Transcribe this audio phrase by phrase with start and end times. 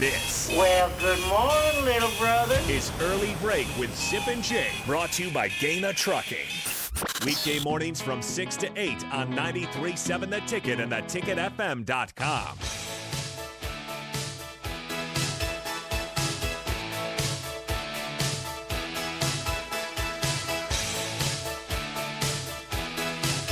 [0.00, 2.58] This Well, good morning, little brother.
[2.70, 6.38] is Early Break with Sip and Jay, brought to you by Gana Trucking.
[7.26, 12.56] Weekday mornings from 6 to 8 on 93.7 The Ticket and theticketfm.com.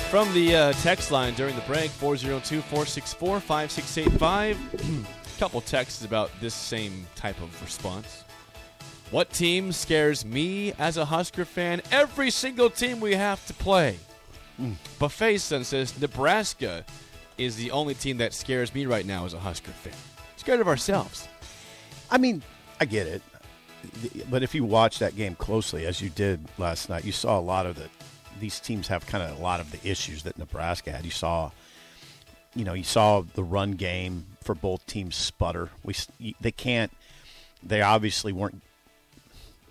[0.09, 5.07] From the uh, text line during the break, 402 464 5685.
[5.39, 8.25] Couple texts about this same type of response.
[9.11, 11.81] What team scares me as a Husker fan?
[11.93, 13.99] Every single team we have to play.
[14.57, 14.73] Hmm.
[14.99, 16.85] Buffet Son says Nebraska
[17.39, 19.95] is the only team that scares me right now as a Husker fan.
[20.37, 21.29] Scared of ourselves.
[22.11, 22.43] I mean,
[22.81, 23.23] I get it,
[24.29, 27.41] but if you watch that game closely, as you did last night, you saw a
[27.41, 27.89] lot of the.
[28.41, 31.05] These teams have kind of a lot of the issues that Nebraska had.
[31.05, 31.51] You saw,
[32.55, 35.69] you know, you saw the run game for both teams sputter.
[35.85, 35.95] We
[36.41, 36.91] they can't.
[37.63, 38.63] They obviously weren't.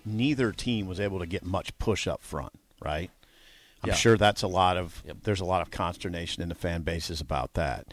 [0.06, 3.10] Neither team was able to get much push up front, right?
[3.82, 3.94] I'm Yeah.
[3.96, 5.02] sure that's a lot of.
[5.04, 5.16] Yep.
[5.24, 7.92] There's a lot of consternation in the fan bases about that.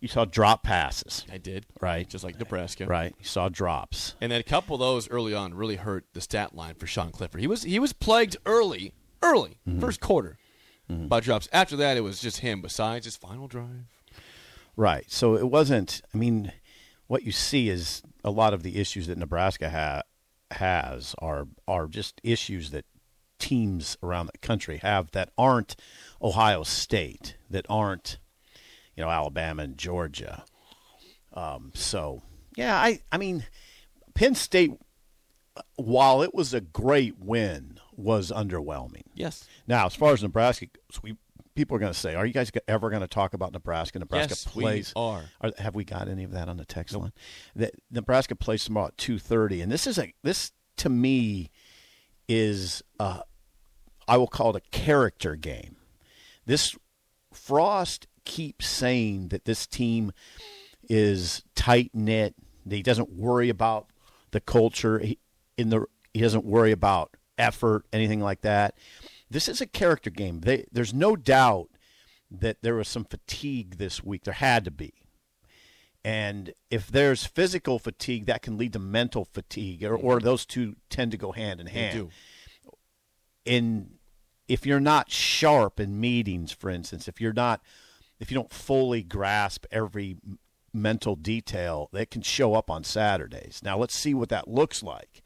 [0.00, 1.66] You saw drop passes, I did.
[1.80, 2.08] Right.
[2.08, 2.86] Just like Nebraska.
[2.86, 3.14] right?
[3.16, 4.16] You saw drops.
[4.20, 7.12] And then a couple of those early on really hurt the stat line for Sean
[7.12, 7.40] Clifford.
[7.42, 9.78] He was he was plagued early, early, mm-hmm.
[9.78, 10.36] first quarter
[10.90, 11.06] mm-hmm.
[11.06, 11.48] by drops.
[11.52, 12.60] After that, it was just him.
[12.60, 13.86] Besides his final drive,
[14.76, 15.04] Right.
[15.10, 16.02] So it wasn't.
[16.12, 16.52] I mean,
[17.06, 20.02] what you see is a lot of the issues that Nebraska ha-
[20.50, 22.84] has are are just issues that
[23.38, 25.76] teams around the country have that aren't
[26.22, 28.18] Ohio State, that aren't
[28.96, 30.44] you know Alabama and Georgia.
[31.32, 32.22] Um, so
[32.56, 33.46] yeah, I I mean,
[34.14, 34.72] Penn State,
[35.76, 39.02] while it was a great win, was underwhelming.
[39.14, 41.16] yes, Now, as far as Nebraska goes, we
[41.54, 44.30] people are going to say, "Are you guys ever going to talk about Nebraska?" Nebraska
[44.30, 44.92] Yes, plays.
[44.96, 45.24] are.
[45.58, 47.12] Have we got any of that on the text line?
[47.54, 51.50] That Nebraska plays tomorrow at two thirty, and this is a this to me
[52.28, 53.20] is uh,
[54.08, 55.76] I will call it a character game.
[56.46, 56.76] This
[57.32, 60.12] Frost keeps saying that this team
[60.88, 62.34] is tight knit.
[62.68, 63.88] He doesn't worry about
[64.30, 64.98] the culture.
[64.98, 65.18] He,
[65.56, 68.74] in the he doesn't worry about effort, anything like that.
[69.34, 70.42] This is a character game.
[70.42, 71.68] They, there's no doubt
[72.30, 74.22] that there was some fatigue this week.
[74.22, 74.94] There had to be.
[76.04, 80.76] And if there's physical fatigue, that can lead to mental fatigue, or, or those two
[80.88, 82.10] tend to go hand in they hand do.
[83.44, 83.94] in
[84.46, 87.60] if you're not sharp in meetings for instance if you're not
[88.20, 90.16] if you don't fully grasp every
[90.72, 95.23] mental detail that can show up on saturdays now let's see what that looks like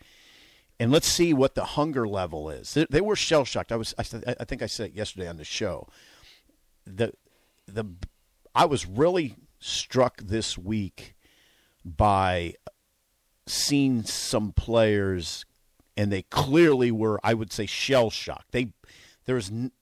[0.81, 2.75] and let's see what the hunger level is.
[2.75, 4.05] They, they were shell shocked i was I,
[4.41, 5.89] I think i said it yesterday on the show.
[6.87, 7.13] The
[7.67, 7.85] the
[8.55, 11.15] i was really struck this week
[11.85, 12.55] by
[13.47, 15.45] seeing some players
[15.97, 18.73] and they clearly were i would say shell shocked they
[19.25, 19.73] there's n-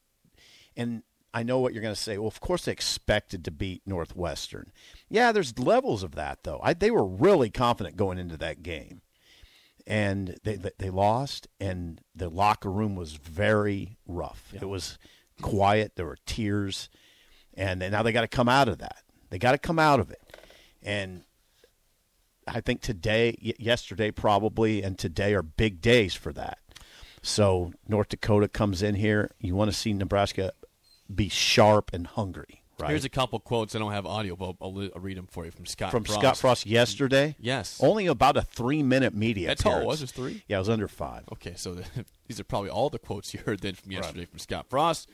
[0.77, 1.03] and
[1.35, 2.17] i know what you're going to say.
[2.17, 4.73] Well of course they expected to beat northwestern.
[5.11, 6.61] Yeah there's levels of that though.
[6.63, 9.03] I, they were really confident going into that game
[9.87, 14.53] and they they, they lost and the locker room was very rough.
[14.55, 14.99] It was
[15.41, 15.93] quiet.
[15.97, 16.89] There were tears
[17.55, 19.03] and now they got to come out of that.
[19.31, 20.37] They got to come out of it.
[20.83, 21.23] And
[22.47, 26.59] I think today, y- yesterday probably, and today are big days for that.
[27.23, 29.33] So North Dakota comes in here.
[29.41, 30.53] You want to see Nebraska
[31.13, 32.91] be sharp and hungry, right?
[32.91, 33.75] Here's a couple quotes.
[33.75, 35.91] I don't have audio, but I'll, I'll read them for you from Scott.
[35.91, 36.21] From Frost.
[36.21, 37.37] Scott Frost yesterday.
[37.39, 37.79] Yes.
[37.83, 39.49] Only about a three-minute media.
[39.49, 40.43] That's all it was, it was three?
[40.49, 41.25] Yeah, it was under five.
[41.33, 41.85] Okay, so the,
[42.27, 45.09] these are probably all the quotes you heard then from yesterday from Scott Frost.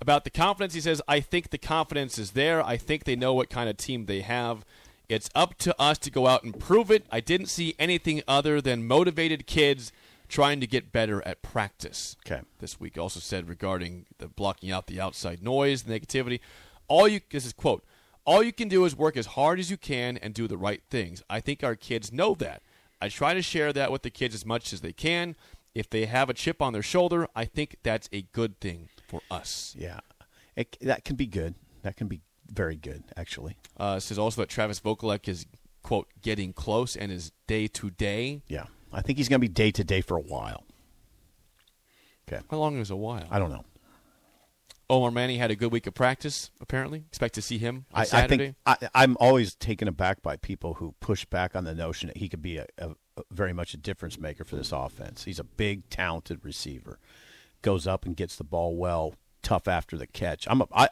[0.00, 2.64] About the confidence, he says, I think the confidence is there.
[2.64, 4.64] I think they know what kind of team they have.
[5.08, 7.06] It's up to us to go out and prove it.
[7.10, 9.90] I didn't see anything other than motivated kids
[10.28, 12.16] trying to get better at practice.
[12.26, 12.42] Okay.
[12.58, 16.40] This week also said regarding the blocking out the outside noise, the negativity.
[16.88, 17.84] All you this is quote,
[18.24, 20.82] all you can do is work as hard as you can and do the right
[20.90, 21.22] things.
[21.30, 22.62] I think our kids know that.
[23.00, 25.36] I try to share that with the kids as much as they can.
[25.74, 29.20] If they have a chip on their shoulder, I think that's a good thing for
[29.30, 29.74] us.
[29.78, 30.00] Yeah,
[30.56, 31.54] it, that can be good.
[31.82, 32.20] That can be
[32.50, 33.56] very good, actually.
[33.78, 35.46] Uh, it says also that Travis Vokolek is
[35.82, 38.42] quote getting close and is day to day.
[38.48, 40.64] Yeah, I think he's going to be day to day for a while.
[42.28, 43.26] Okay, How long is a while?
[43.30, 43.64] I don't know.
[44.90, 46.50] Omar Manning had a good week of practice.
[46.60, 48.36] Apparently, expect to see him on I, I Saturday.
[48.38, 52.16] think I, I'm always taken aback by people who push back on the notion that
[52.16, 55.24] he could be a, a, a very much a difference maker for this offense.
[55.24, 56.98] He's a big, talented receiver,
[57.60, 60.46] goes up and gets the ball well, tough after the catch.
[60.48, 60.88] I'm a, I,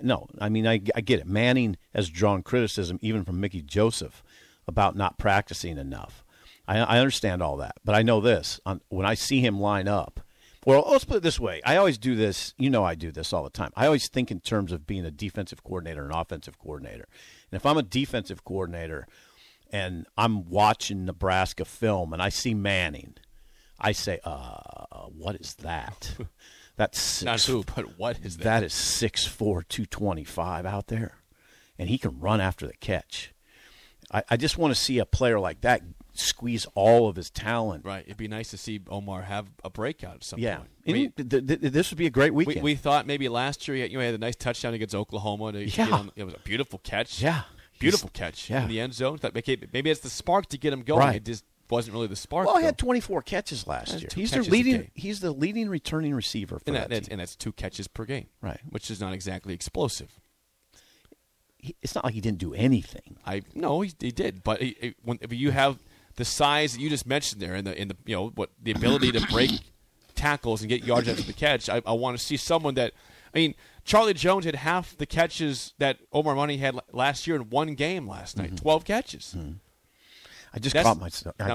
[0.00, 1.26] no, I mean I, I get it.
[1.26, 4.22] Manning has drawn criticism even from Mickey Joseph
[4.66, 6.24] about not practicing enough.
[6.66, 9.86] I, I understand all that, but I know this: on, when I see him line
[9.86, 10.20] up.
[10.68, 11.62] Well, let's put it this way.
[11.64, 12.52] I always do this.
[12.58, 13.70] You know, I do this all the time.
[13.74, 17.08] I always think in terms of being a defensive coordinator and offensive coordinator.
[17.50, 19.06] And if I'm a defensive coordinator
[19.72, 23.14] and I'm watching Nebraska film and I see Manning,
[23.80, 26.14] I say, uh, what is that?
[26.76, 28.44] That's six, Not who, but what is that?
[28.44, 31.14] that is 6'4", 225 out there.
[31.78, 33.32] And he can run after the catch.
[34.12, 35.80] I, I just want to see a player like that
[36.18, 37.84] squeeze all of his talent.
[37.84, 38.04] Right.
[38.04, 40.56] It'd be nice to see Omar have a breakout at some Yeah.
[40.58, 40.70] point.
[40.86, 42.64] I mean, th- th- this would be a great we, weekend.
[42.64, 44.94] we thought maybe last year he had, you know, he had a nice touchdown against
[44.94, 45.52] Oklahoma.
[45.52, 45.90] To Yeah.
[45.90, 47.22] on- it was a beautiful catch.
[47.22, 47.42] Yeah.
[47.78, 48.62] Beautiful He's- catch yeah.
[48.62, 49.18] in the end zone.
[49.22, 51.00] Maybe, maybe it's the spark to get him going.
[51.00, 51.16] Right.
[51.16, 52.46] It just wasn't really the spark.
[52.46, 54.08] Well, he had 24 catches last year.
[54.14, 54.90] He's the leading.
[54.94, 56.88] He's the leading returning receiver for and, that.
[56.88, 57.12] that, that's, team.
[57.12, 58.26] and that's two catches per game.
[58.40, 58.58] Right.
[58.70, 60.18] Which is not exactly explosive.
[61.58, 63.18] He- it's not like he didn't do anything.
[63.26, 65.78] I no, he, he did, but he- when if you have
[66.18, 68.72] the size that you just mentioned there, and the in the you know what the
[68.72, 69.50] ability to break
[70.16, 72.92] tackles and get yards after the catch, I, I want to see someone that.
[73.34, 73.54] I mean,
[73.84, 78.08] Charlie Jones had half the catches that Omar Manning had last year in one game
[78.08, 78.48] last night.
[78.48, 78.56] Mm-hmm.
[78.56, 79.34] Twelve catches.
[79.36, 79.52] Mm-hmm.
[80.52, 81.34] I just That's- caught myself.
[81.38, 81.54] I-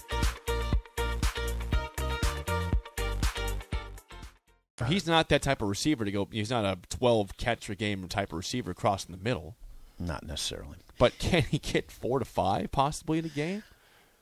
[4.85, 6.27] He's not that type of receiver to go.
[6.31, 9.55] He's not a twelve catch a game type of receiver crossing the middle.
[9.99, 10.77] not necessarily.
[10.97, 13.63] But can he get four to five possibly in a game?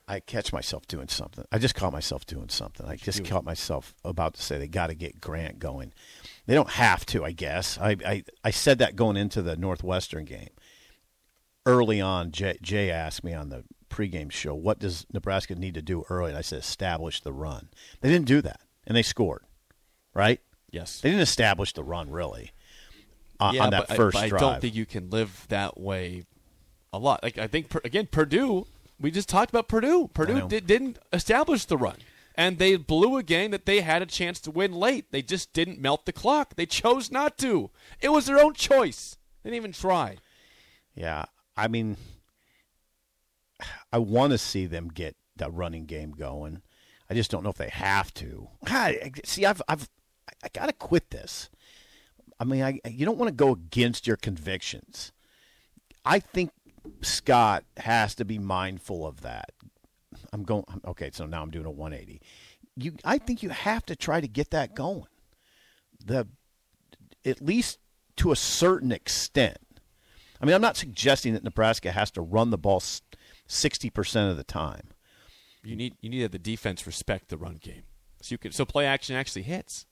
[0.08, 1.46] I catch myself doing something.
[1.52, 2.86] I just caught myself doing something.
[2.88, 5.94] I just caught myself about to say they got to get Grant going.
[6.48, 7.78] They don't have to, I guess.
[7.78, 10.50] I, I, I said that going into the Northwestern game.
[11.66, 15.82] Early on, Jay, Jay asked me on the pregame show, what does Nebraska need to
[15.84, 16.30] do early?
[16.30, 17.70] And I said, establish the run.
[18.02, 19.44] They didn't do that, and they scored,
[20.16, 20.42] right?
[20.72, 21.02] Yes.
[21.02, 22.52] They didn't establish the run, really,
[23.40, 25.80] uh, on, yeah, on that I- first but I, don't think you can live that
[25.80, 26.26] way
[26.94, 27.24] a lot.
[27.24, 28.68] Like I think again, Purdue.
[29.02, 30.10] We just talked about Purdue.
[30.14, 31.96] Purdue did, didn't establish the run,
[32.36, 35.12] and they blew a game that they had a chance to win late.
[35.12, 36.56] They just didn't melt the clock.
[36.56, 37.72] They chose not to.
[38.02, 39.16] It was their own choice.
[39.42, 40.18] They didn't even try.
[40.96, 41.96] Yeah, I mean,
[43.94, 46.62] I want to see them get that running game going.
[47.10, 48.50] I just don't know if they have to.
[48.66, 49.90] God, see, I've, I've,
[50.44, 51.50] I got to quit this.
[52.40, 55.12] I mean, I, you don't want to go against your convictions.
[56.06, 56.52] I think
[57.02, 59.52] Scott has to be mindful of that.
[60.32, 60.64] I'm going.
[60.86, 62.22] Okay, so now I'm doing a 180.
[62.76, 65.08] You, I think you have to try to get that going.
[66.04, 66.28] The,
[67.26, 67.80] at least
[68.18, 69.58] to a certain extent.
[70.42, 72.82] I mean, I'm not suggesting that Nebraska has to run the ball
[73.48, 74.90] sixty percent of the time.
[75.64, 77.84] You need you need to have the defense respect the run game,
[78.22, 79.86] so you can so play action actually hits,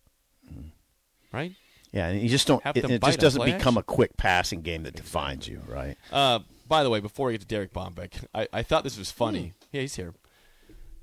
[1.32, 1.54] right?
[1.92, 2.62] Yeah, and you just don't.
[2.64, 3.78] Have It, it just doesn't become action.
[3.78, 5.98] a quick passing game that defines you, right?
[6.12, 9.10] Uh, by the way, before we get to Derek Bombeck, I, I thought this was
[9.12, 9.18] Hmm.
[9.18, 9.54] funny.
[9.72, 10.14] Yeah, he's here.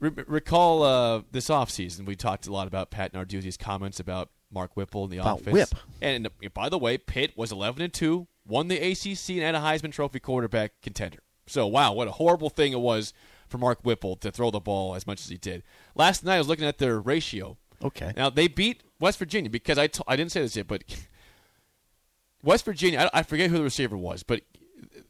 [0.01, 4.77] Re- recall uh, this offseason, we talked a lot about Pat Narduzzi's comments about Mark
[4.77, 5.55] Whipple in the About offense.
[5.55, 5.69] Whip.
[6.03, 9.55] And uh, by the way, Pitt was 11 and 2, won the ACC, and had
[9.55, 11.19] a Heisman Trophy quarterback contender.
[11.47, 13.13] So, wow, what a horrible thing it was
[13.49, 15.63] for Mark Whipple to throw the ball as much as he did.
[15.95, 17.57] Last night, I was looking at their ratio.
[17.83, 18.13] Okay.
[18.17, 20.85] Now, they beat West Virginia because I, t- I didn't say this yet, but
[22.43, 24.43] West Virginia, I, I forget who the receiver was, but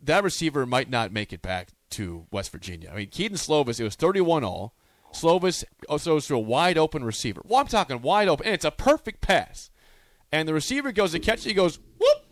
[0.02, 2.90] that receiver might not make it back to West Virginia.
[2.92, 4.74] I mean, Kedon Slovis, it was 31 all.
[5.12, 5.62] Slovis
[6.00, 7.40] throws to a wide open receiver.
[7.44, 9.70] Well, I'm talking wide open, and it's a perfect pass.
[10.32, 11.50] And the receiver goes to catch it.
[11.50, 12.24] He goes whoop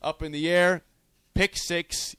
[0.00, 0.82] up in the air,
[1.34, 2.16] pick six.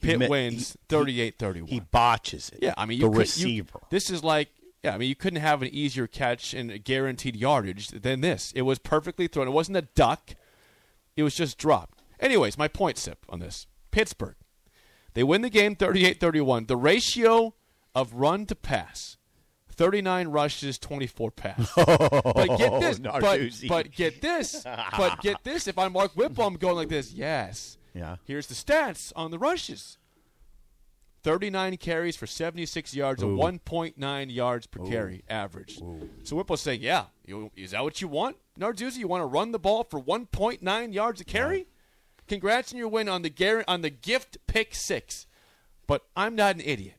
[0.00, 1.68] Pitt wins he- 38-31.
[1.70, 2.58] He botches it.
[2.60, 3.80] Yeah, I mean, the you could, you- receiver.
[3.88, 4.50] this is like,
[4.84, 8.52] yeah, I mean, you couldn't have an easier catch and a guaranteed yardage than this.
[8.54, 9.48] It was perfectly thrown.
[9.48, 10.32] It wasn't a duck.
[11.16, 12.02] It was just dropped.
[12.20, 13.66] Anyways, my point, Sip, on this.
[13.90, 14.36] Pittsburgh.
[15.14, 16.66] They win the game 38-31.
[16.66, 17.54] The ratio
[17.94, 19.16] of run to pass,
[19.70, 21.70] 39 rushes, 24 passes.
[21.76, 22.98] but get oh, this.
[22.98, 24.66] But, but get this.
[24.98, 25.66] But get this.
[25.66, 27.10] If I'm Mark Whipple, I'm going like this.
[27.10, 27.78] Yes.
[27.94, 28.16] Yeah.
[28.24, 29.96] Here's the stats on the rushes.
[31.24, 35.80] 39 carries for 76 yards and 1.9 yards per carry average.
[36.22, 38.36] So Whipple's saying, yeah, you, is that what you want?
[38.60, 41.66] Narduzzi, you want to run the ball for 1.9 yards a carry?
[42.28, 45.26] Congrats on your win on the gar- on the gift pick six.
[45.86, 46.94] But I'm not an idiot.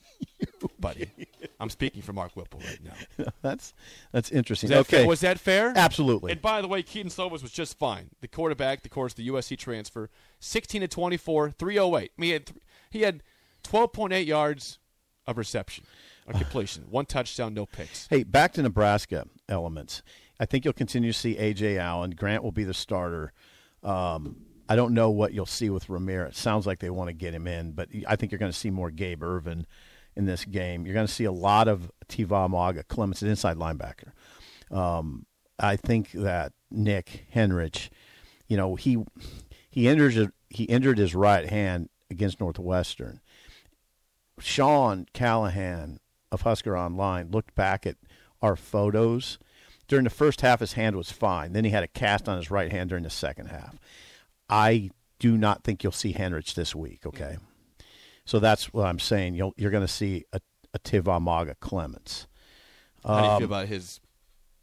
[0.80, 1.10] Buddy.
[1.58, 3.26] I'm speaking for Mark Whipple right now.
[3.42, 3.74] that's
[4.12, 4.70] that's interesting.
[4.70, 5.06] That okay, fair?
[5.06, 5.72] Was that fair?
[5.76, 6.32] Absolutely.
[6.32, 8.10] And by the way, Kedon Slovis was just fine.
[8.20, 10.08] The quarterback, the course, the USC transfer,
[10.40, 12.10] 16 to 24, 308.
[12.16, 13.22] I mean, he had, th- he had
[13.62, 14.78] 12.8 yards
[15.26, 15.84] of reception,
[16.26, 18.06] a completion, one touchdown, no picks.
[18.08, 20.02] Hey, back to Nebraska elements.
[20.38, 22.12] I think you'll continue to see Ajay Allen.
[22.12, 23.32] Grant will be the starter.
[23.82, 24.36] Um,
[24.68, 26.36] I don't know what you'll see with Ramirez.
[26.36, 28.70] Sounds like they want to get him in, but I think you're going to see
[28.70, 29.66] more Gabe Ervin
[30.16, 30.86] in this game.
[30.86, 34.12] You're going to see a lot of Eteva Mauga-Clements, an inside linebacker.
[34.70, 35.26] Um,
[35.58, 37.90] I think that Nick Henrich,
[38.48, 38.98] you know, he
[39.68, 43.20] he injured he injured his right hand against Northwestern.
[44.40, 45.98] Sean Callahan
[46.32, 47.96] of Husker Online looked back at
[48.42, 49.38] our photos.
[49.88, 51.52] During the first half, his hand was fine.
[51.52, 53.78] Then he had a cast on his right hand during the second half.
[54.48, 57.04] I do not think you'll see Henrich this week.
[57.06, 57.36] Okay,
[58.24, 59.34] so that's what I'm saying.
[59.34, 60.40] You'll, you're going to see a,
[60.74, 62.26] a Eteva Mauga-Clements.
[63.04, 64.00] How do you Um, feel about his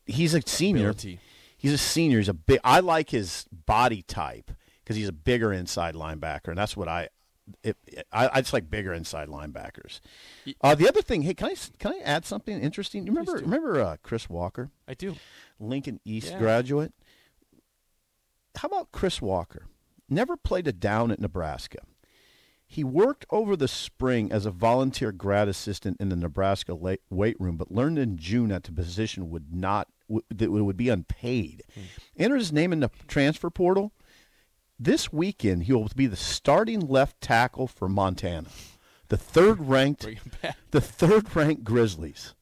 [0.06, 0.90] He's a senior.
[0.90, 1.20] ability?
[1.58, 2.20] He's a senior.
[2.20, 2.60] He's a big.
[2.64, 4.52] I like his body type
[4.84, 7.10] because he's a bigger inside linebacker, and that's what I.
[7.64, 7.78] It,
[8.12, 10.00] I, I just like bigger inside linebackers.
[10.62, 13.06] Uh, the other thing, hey, can I can I add something interesting?
[13.06, 15.16] You remember remember uh, Chris Walker, I do.
[15.60, 16.40] Lincoln East Yeah.
[16.40, 16.94] graduate?
[18.58, 19.66] How about Chris Walker?
[20.10, 21.80] Never played a down at Nebraska.
[22.70, 27.56] He worked over the spring as a volunteer grad assistant in the Nebraska weight room,
[27.56, 31.64] but learned in June that the position would not that it would be unpaid.
[32.18, 33.94] Entered his name in the transfer portal.
[34.80, 38.50] This weekend, he will be the starting left tackle for Montana,
[39.08, 40.58] the third ranked, Bring him back.
[40.72, 42.36] the third ranked Grizzlies.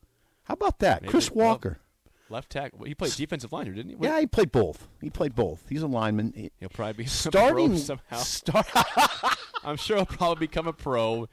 [0.43, 1.79] How about that, Maybe- Chris Walker?
[2.27, 2.83] Left tackle.
[2.85, 3.97] He played defensive line here, didn't he?
[4.03, 4.87] Yeah, he played both.
[4.99, 5.63] He played both.
[5.69, 6.33] He's a lineman.
[6.35, 8.17] He- He'll probably be starting somehow.
[8.17, 8.67] Start,
[9.63, 11.29] I'm sure he'll probably become a pro.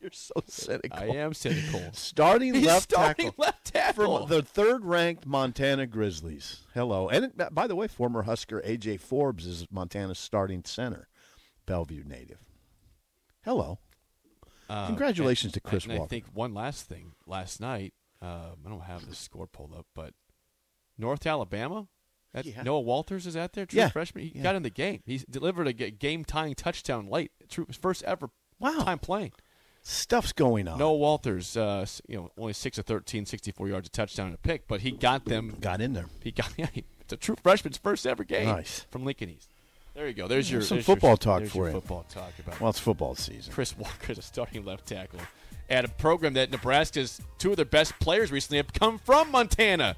[0.02, 0.98] You're so cynical.
[0.98, 1.82] I am cynical.
[1.92, 4.18] Starting He's left starting tackle left tackle.
[4.26, 6.60] from the third-ranked Montana Grizzlies.
[6.74, 11.08] Hello, and it- by the way, former Husker AJ Forbes is Montana's starting center,
[11.66, 12.38] Bellevue native.
[13.44, 13.78] Hello.
[14.68, 16.08] Uh, Congratulations and- to Chris and I Walker.
[16.10, 17.12] think one last thing.
[17.26, 17.92] Last night,
[18.22, 20.14] um, I don't have the score pulled up, but
[20.96, 21.88] North Alabama.
[22.32, 22.62] That Yeah.
[22.62, 23.88] Noah Walters is out there, true Yeah.
[23.88, 24.22] freshman.
[24.24, 24.42] He Yeah.
[24.44, 25.02] got in the game.
[25.04, 27.32] He delivered a game tying touchdown late.
[27.48, 28.30] True, his first ever
[28.60, 28.84] Wow.
[28.84, 29.32] time playing.
[29.82, 30.78] Stuff's going on.
[30.78, 34.38] Noah Walters, uh, you know, only six of 13, 64 yards, a touchdown, and a
[34.38, 35.56] pick, but he got them.
[35.60, 36.06] got in there.
[36.22, 36.52] He got.
[36.58, 38.46] Yeah, he- it's a true freshman's first ever game.
[38.46, 38.86] Nice.
[38.90, 39.48] from Lincoln East.
[39.94, 40.28] There you go.
[40.28, 41.72] There's your some there's your- football talk for you.
[41.72, 43.52] Football talk about Well, it's football season.
[43.52, 45.18] Chris Walker is a starting left tackle
[45.68, 49.96] at a program that Nebraska's two of their best players recently have come from Montana.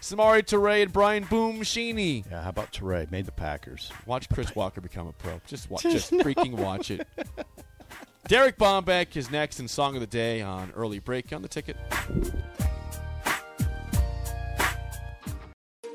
[0.00, 2.24] Samori Toure and Brian Buschini.
[2.30, 3.10] Yeah, how about Toure?
[3.10, 3.90] Made the Packers.
[4.04, 5.40] Watch Chris Walker become a pro.
[5.46, 7.06] Just watch, just freaking watch it.
[8.28, 11.76] Derek Bombeck is next in Song of the Day on Early Break on the ticket.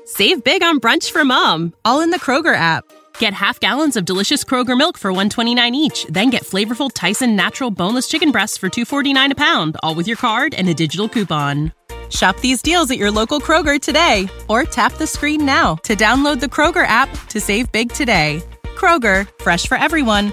[0.06, 2.84] Save big on brunch for mom, all in the Kroger app.
[3.18, 7.70] Get half gallons of delicious Kroger milk for 129 each, then get flavorful Tyson natural
[7.70, 11.72] boneless chicken breasts for 249 a pound, all with your card and a digital coupon.
[12.08, 16.40] Shop these deals at your local Kroger today or tap the screen now to download
[16.40, 18.42] the Kroger app to save big today.
[18.74, 20.32] Kroger, fresh for everyone.